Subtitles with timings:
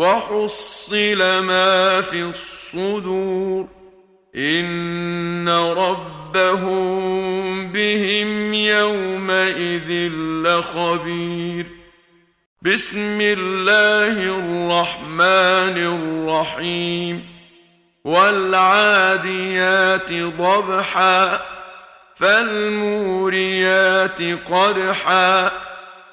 [0.00, 3.68] وحصل ما في الصدور.
[4.36, 6.92] إن ربهم
[7.72, 10.12] بهم يومئذ
[10.46, 11.66] لخبير.
[12.62, 17.26] بسم الله الرحمن الرحيم.
[18.04, 21.40] والعاديات ضبحا
[22.16, 25.50] فالموريات قدحا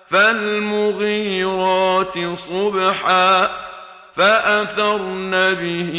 [0.09, 3.67] فالمغيرات صبحا.
[4.17, 5.93] فأثرن به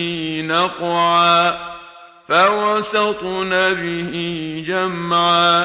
[0.47, 1.57] نقعا
[2.29, 4.15] فوسطن به
[4.69, 5.63] جمعا.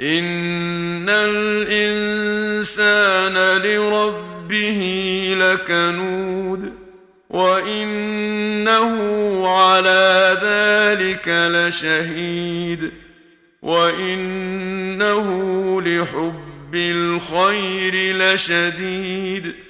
[0.00, 2.16] إن الإنسان
[3.62, 4.80] لربه
[5.38, 6.72] لكنود
[7.30, 8.92] وإنه
[9.48, 12.90] على ذلك لشهيد.
[13.62, 15.26] وإنه
[15.82, 19.69] لحب الخير لشديد.